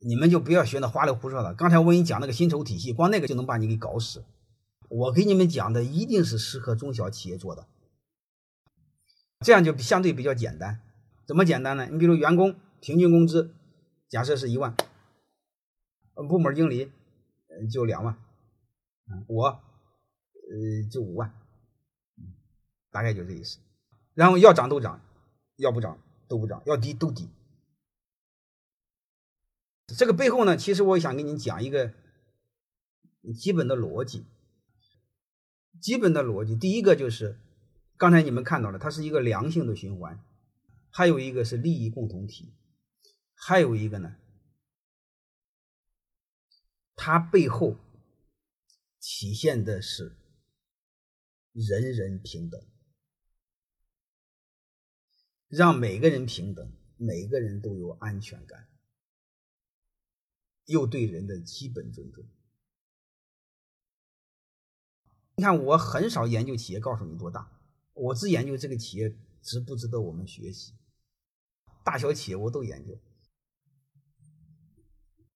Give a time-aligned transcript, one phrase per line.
[0.00, 1.54] 你们就不要学那花里胡哨的。
[1.54, 4.24] 刚才我给你讲那个薪酬体系，光那个就能把你给搞死。
[4.88, 7.66] 我给你们讲的一定是适合中小企业做的，
[9.40, 10.80] 这样就相对比较简单。
[11.26, 11.86] 怎么简单呢？
[11.90, 13.52] 你比如员工平均工资，
[14.08, 14.74] 假设是一万，
[16.14, 16.90] 部门经理
[17.70, 18.16] 就两万，
[19.26, 21.34] 我呃就五万，
[22.90, 23.58] 大概就这意思。
[24.14, 25.02] 然后要涨都涨，
[25.56, 27.28] 要不涨都不涨，要低都低。
[29.96, 31.94] 这个背后呢，其实我想跟你讲一个
[33.34, 34.26] 基本的逻辑。
[35.80, 37.38] 基本的逻辑，第一个就是
[37.96, 40.18] 刚才你们看到了，它是一个良性的循环；
[40.90, 42.52] 还有一个是利益共同体；
[43.34, 44.16] 还有一个呢，
[46.96, 47.76] 它背后
[48.98, 50.16] 体现的是
[51.52, 52.60] 人人平等，
[55.46, 58.68] 让每个人平等，每个人都有安全感。
[60.68, 62.24] 又对人的基本尊重。
[65.36, 67.50] 你看，我很少研究企业，告诉你多大，
[67.94, 70.74] 我只研究这个企业值不值得我们学习。
[71.84, 72.98] 大小企业我都研究。